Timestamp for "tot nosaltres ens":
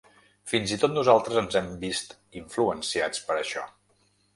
0.83-1.59